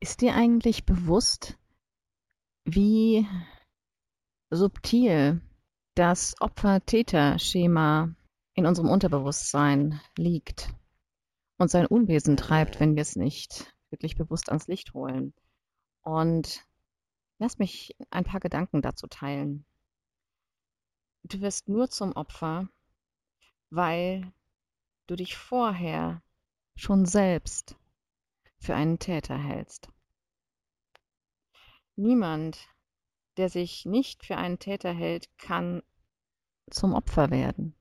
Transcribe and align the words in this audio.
Ist 0.00 0.22
dir 0.22 0.34
eigentlich 0.34 0.86
bewusst, 0.86 1.58
wie 2.64 3.28
subtil 4.48 5.42
das 5.94 6.40
Opfer-Täter-Schema 6.40 8.14
in 8.54 8.64
unserem 8.64 8.88
Unterbewusstsein 8.88 10.00
liegt 10.16 10.70
und 11.58 11.70
sein 11.70 11.84
Unwesen 11.86 12.38
treibt, 12.38 12.80
wenn 12.80 12.94
wir 12.96 13.02
es 13.02 13.16
nicht 13.16 13.76
wirklich 13.90 14.16
bewusst 14.16 14.48
ans 14.48 14.66
Licht 14.66 14.94
holen? 14.94 15.34
Und 16.00 16.66
lass 17.38 17.58
mich 17.58 17.94
ein 18.08 18.24
paar 18.24 18.40
Gedanken 18.40 18.80
dazu 18.80 19.06
teilen. 19.08 19.66
Du 21.22 21.42
wirst 21.42 21.68
nur 21.68 21.90
zum 21.90 22.12
Opfer, 22.12 22.70
weil 23.68 24.32
du 25.06 25.16
dich 25.16 25.36
vorher 25.36 26.22
schon 26.78 27.06
selbst 27.06 27.76
für 28.60 28.74
einen 28.74 29.00
Täter 29.00 29.36
hältst. 29.36 29.88
Niemand, 31.96 32.68
der 33.36 33.48
sich 33.48 33.84
nicht 33.84 34.24
für 34.24 34.36
einen 34.36 34.60
Täter 34.60 34.92
hält, 34.92 35.28
kann 35.38 35.82
zum 36.70 36.94
Opfer 36.94 37.30
werden. 37.30 37.74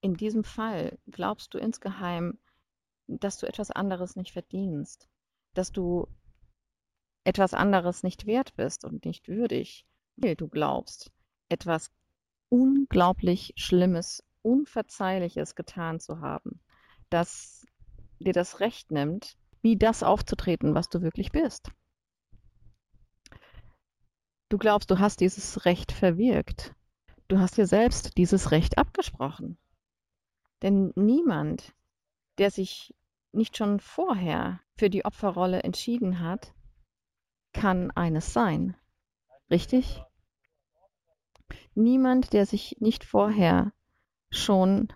In 0.00 0.14
diesem 0.14 0.44
Fall 0.44 0.98
glaubst 1.10 1.52
du 1.52 1.58
insgeheim, 1.58 2.38
dass 3.06 3.36
du 3.36 3.46
etwas 3.46 3.70
anderes 3.70 4.16
nicht 4.16 4.32
verdienst, 4.32 5.08
dass 5.52 5.70
du 5.70 6.08
etwas 7.24 7.52
anderes 7.52 8.02
nicht 8.02 8.24
wert 8.24 8.54
bist 8.56 8.84
und 8.86 9.04
nicht 9.04 9.28
würdig, 9.28 9.86
weil 10.16 10.36
du 10.36 10.48
glaubst, 10.48 11.12
etwas 11.50 11.90
unglaublich 12.48 13.52
Schlimmes, 13.56 14.24
Unverzeihliches 14.40 15.54
getan 15.54 16.00
zu 16.00 16.20
haben, 16.20 16.60
das 17.10 17.55
dir 18.24 18.32
das 18.32 18.60
Recht 18.60 18.90
nimmt, 18.90 19.36
wie 19.62 19.76
das 19.76 20.02
aufzutreten, 20.02 20.74
was 20.74 20.88
du 20.88 21.02
wirklich 21.02 21.32
bist. 21.32 21.70
Du 24.48 24.58
glaubst, 24.58 24.90
du 24.90 24.98
hast 24.98 25.20
dieses 25.20 25.64
Recht 25.64 25.90
verwirkt. 25.90 26.74
Du 27.28 27.38
hast 27.38 27.56
dir 27.56 27.66
selbst 27.66 28.16
dieses 28.16 28.52
Recht 28.52 28.78
abgesprochen. 28.78 29.58
Denn 30.62 30.92
niemand, 30.94 31.74
der 32.38 32.50
sich 32.50 32.94
nicht 33.32 33.56
schon 33.56 33.80
vorher 33.80 34.60
für 34.76 34.88
die 34.88 35.04
Opferrolle 35.04 35.62
entschieden 35.62 36.20
hat, 36.20 36.54
kann 37.52 37.90
eines 37.90 38.32
sein. 38.32 38.76
Richtig? 39.50 40.02
Niemand, 41.74 42.32
der 42.32 42.46
sich 42.46 42.76
nicht 42.80 43.04
vorher 43.04 43.72
schon 44.30 44.92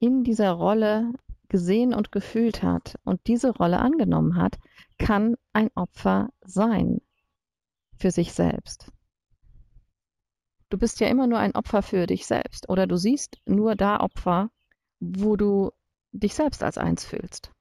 in 0.00 0.24
dieser 0.24 0.52
Rolle 0.52 1.12
gesehen 1.54 1.94
und 1.94 2.10
gefühlt 2.10 2.64
hat 2.64 2.96
und 3.04 3.28
diese 3.28 3.50
Rolle 3.50 3.78
angenommen 3.78 4.34
hat, 4.34 4.58
kann 4.98 5.36
ein 5.52 5.70
Opfer 5.76 6.30
sein 6.44 7.00
für 7.96 8.10
sich 8.10 8.32
selbst. 8.32 8.90
Du 10.68 10.78
bist 10.78 10.98
ja 10.98 11.06
immer 11.06 11.28
nur 11.28 11.38
ein 11.38 11.54
Opfer 11.54 11.82
für 11.82 12.08
dich 12.08 12.26
selbst 12.26 12.68
oder 12.68 12.88
du 12.88 12.96
siehst 12.96 13.38
nur 13.46 13.76
da 13.76 14.00
Opfer, 14.00 14.50
wo 14.98 15.36
du 15.36 15.70
dich 16.10 16.34
selbst 16.34 16.64
als 16.64 16.76
eins 16.76 17.04
fühlst. 17.04 17.52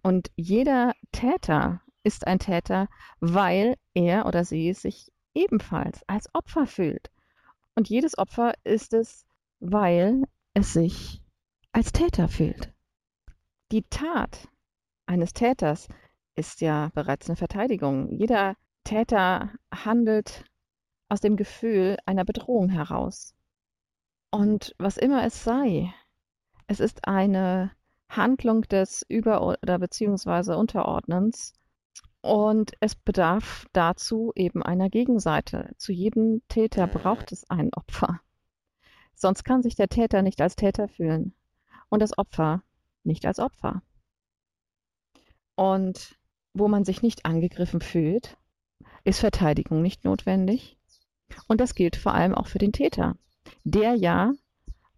Und 0.00 0.30
jeder 0.36 0.92
Täter 1.10 1.80
ist 2.04 2.28
ein 2.28 2.38
Täter, 2.38 2.86
weil 3.18 3.74
er 3.94 4.26
oder 4.26 4.44
sie 4.44 4.72
sich 4.72 5.10
ebenfalls 5.34 6.00
als 6.06 6.32
Opfer 6.32 6.68
fühlt. 6.68 7.10
Und 7.74 7.88
jedes 7.88 8.16
Opfer 8.18 8.54
ist 8.62 8.94
es, 8.94 9.26
weil 9.58 10.22
es 10.52 10.74
sich 10.74 11.20
als 11.72 11.90
Täter 11.90 12.28
fühlt. 12.28 12.73
Die 13.72 13.82
Tat 13.90 14.48
eines 15.06 15.32
Täters 15.32 15.88
ist 16.34 16.60
ja 16.60 16.90
bereits 16.94 17.28
eine 17.28 17.36
Verteidigung. 17.36 18.10
Jeder 18.10 18.56
Täter 18.84 19.50
handelt 19.72 20.44
aus 21.08 21.20
dem 21.20 21.36
Gefühl 21.36 21.96
einer 22.06 22.24
Bedrohung 22.24 22.68
heraus. 22.68 23.34
Und 24.30 24.74
was 24.78 24.96
immer 24.96 25.24
es 25.24 25.44
sei, 25.44 25.92
es 26.66 26.80
ist 26.80 27.06
eine 27.06 27.70
Handlung 28.08 28.62
des 28.62 29.04
Über- 29.08 29.42
oder 29.42 29.78
beziehungsweise 29.78 30.56
Unterordnens 30.56 31.52
und 32.20 32.72
es 32.80 32.94
bedarf 32.94 33.66
dazu 33.72 34.32
eben 34.34 34.62
einer 34.62 34.88
Gegenseite. 34.88 35.74
Zu 35.76 35.92
jedem 35.92 36.42
Täter 36.48 36.86
braucht 36.86 37.32
es 37.32 37.48
ein 37.50 37.70
Opfer. 37.74 38.20
Sonst 39.14 39.44
kann 39.44 39.62
sich 39.62 39.76
der 39.76 39.88
Täter 39.88 40.22
nicht 40.22 40.40
als 40.40 40.56
Täter 40.56 40.88
fühlen 40.88 41.34
und 41.88 42.00
das 42.00 42.16
Opfer 42.18 42.62
nicht 43.04 43.26
als 43.26 43.38
Opfer. 43.38 43.82
Und 45.56 46.18
wo 46.52 46.68
man 46.68 46.84
sich 46.84 47.02
nicht 47.02 47.26
angegriffen 47.26 47.80
fühlt, 47.80 48.36
ist 49.04 49.20
Verteidigung 49.20 49.82
nicht 49.82 50.04
notwendig. 50.04 50.78
Und 51.48 51.60
das 51.60 51.74
gilt 51.74 51.96
vor 51.96 52.14
allem 52.14 52.34
auch 52.34 52.46
für 52.46 52.58
den 52.58 52.72
Täter, 52.72 53.16
der 53.64 53.94
ja 53.94 54.32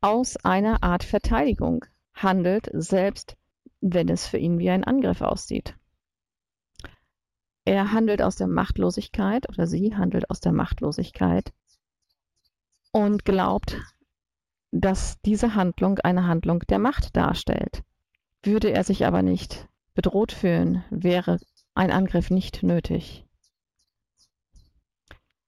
aus 0.00 0.36
einer 0.36 0.82
Art 0.82 1.04
Verteidigung 1.04 1.84
handelt, 2.14 2.68
selbst 2.72 3.36
wenn 3.80 4.08
es 4.08 4.26
für 4.26 4.38
ihn 4.38 4.58
wie 4.58 4.70
ein 4.70 4.84
Angriff 4.84 5.20
aussieht. 5.20 5.76
Er 7.64 7.92
handelt 7.92 8.22
aus 8.22 8.36
der 8.36 8.46
Machtlosigkeit 8.46 9.48
oder 9.48 9.66
sie 9.66 9.96
handelt 9.96 10.30
aus 10.30 10.40
der 10.40 10.52
Machtlosigkeit 10.52 11.52
und 12.92 13.24
glaubt, 13.24 13.76
dass 14.70 15.20
diese 15.22 15.54
Handlung 15.54 15.98
eine 15.98 16.26
Handlung 16.26 16.60
der 16.60 16.78
Macht 16.78 17.16
darstellt. 17.16 17.82
Würde 18.46 18.70
er 18.70 18.84
sich 18.84 19.04
aber 19.04 19.22
nicht 19.22 19.68
bedroht 19.94 20.30
fühlen, 20.30 20.84
wäre 20.90 21.40
ein 21.74 21.90
Angriff 21.90 22.30
nicht 22.30 22.62
nötig. 22.62 23.26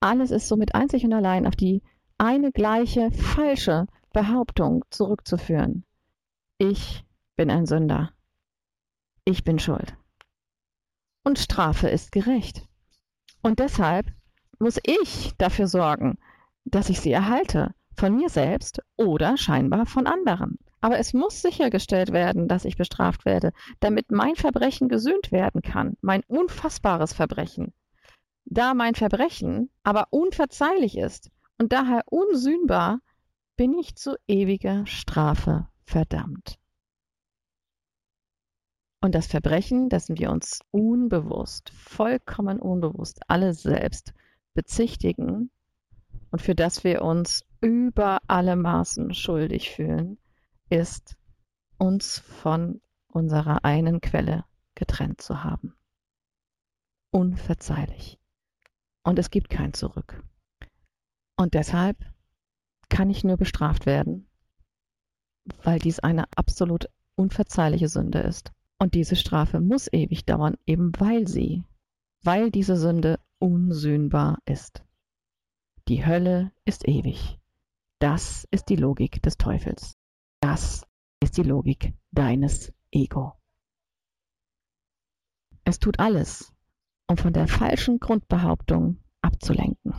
Alles 0.00 0.32
ist 0.32 0.48
somit 0.48 0.74
einzig 0.74 1.04
und 1.04 1.12
allein 1.12 1.46
auf 1.46 1.54
die 1.54 1.84
eine 2.18 2.50
gleiche 2.50 3.12
falsche 3.12 3.86
Behauptung 4.12 4.84
zurückzuführen. 4.90 5.84
Ich 6.58 7.04
bin 7.36 7.48
ein 7.48 7.64
Sünder. 7.64 8.12
Ich 9.24 9.44
bin 9.44 9.60
schuld. 9.60 9.96
Und 11.22 11.38
Strafe 11.38 11.88
ist 11.88 12.10
gerecht. 12.10 12.66
Und 13.40 13.60
deshalb 13.60 14.12
muss 14.58 14.80
ich 14.82 15.32
dafür 15.38 15.68
sorgen, 15.68 16.18
dass 16.64 16.90
ich 16.90 17.00
sie 17.00 17.12
erhalte, 17.12 17.72
von 17.94 18.16
mir 18.16 18.30
selbst 18.30 18.82
oder 18.96 19.36
scheinbar 19.36 19.86
von 19.86 20.08
anderen. 20.08 20.58
Aber 20.80 20.98
es 20.98 21.12
muss 21.12 21.42
sichergestellt 21.42 22.12
werden, 22.12 22.48
dass 22.48 22.64
ich 22.64 22.76
bestraft 22.76 23.24
werde, 23.24 23.52
damit 23.80 24.10
mein 24.10 24.34
Verbrechen 24.34 24.88
gesühnt 24.88 25.30
werden 25.30 25.62
kann, 25.62 25.96
mein 26.00 26.22
unfassbares 26.24 27.12
Verbrechen. 27.12 27.74
Da 28.46 28.74
mein 28.74 28.94
Verbrechen 28.94 29.70
aber 29.82 30.06
unverzeihlich 30.10 30.96
ist 30.96 31.30
und 31.58 31.72
daher 31.72 32.02
unsühnbar, 32.06 33.00
bin 33.56 33.78
ich 33.78 33.94
zu 33.94 34.16
ewiger 34.26 34.86
Strafe 34.86 35.68
verdammt. 35.84 36.56
Und 39.02 39.14
das 39.14 39.26
Verbrechen, 39.26 39.88
dessen 39.88 40.18
wir 40.18 40.30
uns 40.30 40.60
unbewusst, 40.70 41.70
vollkommen 41.70 42.58
unbewusst 42.58 43.20
alle 43.28 43.54
selbst 43.54 44.14
bezichtigen 44.54 45.50
und 46.30 46.40
für 46.42 46.54
das 46.54 46.84
wir 46.84 47.02
uns 47.02 47.44
über 47.60 48.18
alle 48.26 48.56
Maßen 48.56 49.14
schuldig 49.14 49.70
fühlen, 49.70 50.18
ist, 50.70 51.16
uns 51.78 52.18
von 52.18 52.80
unserer 53.08 53.64
einen 53.64 54.00
Quelle 54.00 54.44
getrennt 54.74 55.20
zu 55.20 55.44
haben. 55.44 55.76
Unverzeihlich. 57.10 58.18
Und 59.02 59.18
es 59.18 59.30
gibt 59.30 59.50
kein 59.50 59.72
Zurück. 59.72 60.22
Und 61.36 61.54
deshalb 61.54 61.98
kann 62.88 63.10
ich 63.10 63.24
nur 63.24 63.36
bestraft 63.36 63.86
werden, 63.86 64.28
weil 65.62 65.78
dies 65.78 66.00
eine 66.00 66.26
absolut 66.36 66.86
unverzeihliche 67.16 67.88
Sünde 67.88 68.20
ist. 68.20 68.52
Und 68.78 68.94
diese 68.94 69.16
Strafe 69.16 69.60
muss 69.60 69.92
ewig 69.92 70.24
dauern, 70.24 70.56
eben 70.66 70.92
weil 70.98 71.28
sie, 71.28 71.64
weil 72.22 72.50
diese 72.50 72.76
Sünde 72.76 73.18
unsühnbar 73.38 74.38
ist. 74.46 74.84
Die 75.88 76.06
Hölle 76.06 76.52
ist 76.64 76.86
ewig. 76.86 77.38
Das 77.98 78.46
ist 78.50 78.68
die 78.68 78.76
Logik 78.76 79.22
des 79.22 79.36
Teufels. 79.36 79.99
Das 80.40 80.86
ist 81.22 81.36
die 81.36 81.42
Logik 81.42 81.94
deines 82.12 82.72
Ego. 82.90 83.34
Es 85.64 85.78
tut 85.78 86.00
alles, 86.00 86.52
um 87.06 87.18
von 87.18 87.32
der 87.32 87.46
falschen 87.46 88.00
Grundbehauptung 88.00 88.98
abzulenken. 89.20 89.94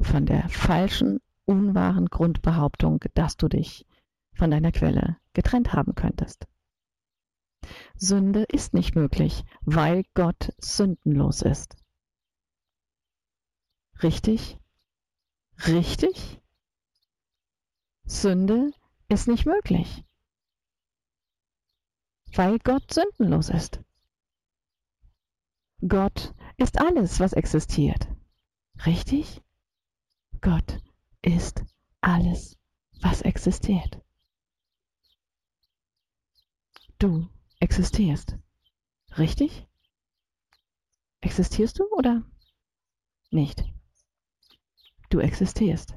Von 0.00 0.26
der 0.26 0.48
falschen, 0.48 1.20
unwahren 1.44 2.06
Grundbehauptung, 2.06 3.04
dass 3.14 3.36
du 3.36 3.48
dich 3.48 3.86
von 4.34 4.50
deiner 4.50 4.72
Quelle 4.72 5.16
getrennt 5.32 5.72
haben 5.72 5.94
könntest. 5.94 6.46
Sünde 7.94 8.44
ist 8.44 8.74
nicht 8.74 8.94
möglich, 8.96 9.44
weil 9.62 10.04
Gott 10.14 10.52
sündenlos 10.58 11.42
ist. 11.42 11.76
Richtig? 14.02 14.58
Richtig? 15.66 16.40
Sünde 18.04 18.70
ist 19.08 19.28
nicht 19.28 19.46
möglich, 19.46 20.04
weil 22.34 22.58
Gott 22.58 22.92
sündenlos 22.92 23.48
ist. 23.48 23.80
Gott 25.86 26.34
ist 26.56 26.78
alles, 26.80 27.20
was 27.20 27.32
existiert. 27.32 28.08
Richtig? 28.84 29.42
Gott 30.40 30.80
ist 31.22 31.64
alles, 32.00 32.58
was 33.00 33.22
existiert. 33.22 34.00
Du 36.98 37.28
existierst. 37.60 38.36
Richtig? 39.16 39.68
Existierst 41.20 41.78
du 41.78 41.84
oder 41.92 42.24
nicht? 43.30 43.64
Du 45.10 45.20
existierst. 45.20 45.94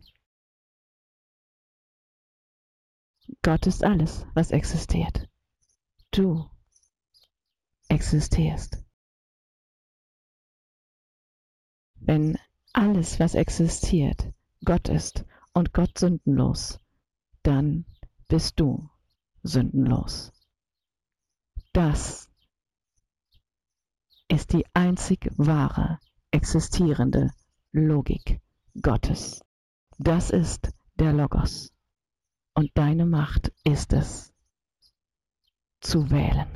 Gott 3.44 3.66
ist 3.66 3.84
alles, 3.84 4.26
was 4.36 4.52
existiert. 4.52 5.28
Du 6.12 6.48
existierst. 7.88 8.78
Wenn 11.96 12.38
alles, 12.74 13.20
was 13.20 13.34
existiert, 13.34 14.32
Gott 14.64 14.90
ist 14.90 15.26
und 15.54 15.74
Gott 15.74 15.98
sündenlos, 15.98 16.80
dann 17.44 17.86
bist 18.28 18.60
du 18.60 18.90
sündenlos. 19.44 20.32
Das 21.74 22.30
ist 24.28 24.54
die 24.54 24.66
einzig 24.74 25.30
wahre, 25.38 26.00
existierende 26.32 27.32
Logik 27.72 28.40
Gottes. 28.82 29.44
Das 29.98 30.30
ist 30.30 30.72
der 30.96 31.14
Logos. 31.14 31.74
Und 32.54 32.72
deine 32.76 33.06
Macht 33.06 33.54
ist 33.64 33.94
es, 33.94 34.34
zu 35.80 36.12
wählen, 36.12 36.48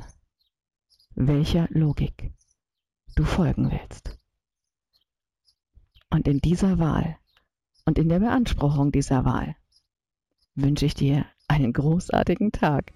welcher 1.14 1.66
Logik 1.70 2.32
du 3.16 3.24
folgen 3.24 3.70
willst. 3.70 4.18
Und 6.10 6.28
in 6.28 6.38
dieser 6.38 6.78
Wahl 6.78 7.18
und 7.86 7.98
in 7.98 8.08
der 8.08 8.20
Beanspruchung 8.20 8.92
dieser 8.92 9.24
Wahl 9.24 9.56
wünsche 10.54 10.86
ich 10.86 10.94
dir 10.94 11.26
einen 11.48 11.72
großartigen 11.72 12.52
Tag. 12.52 12.92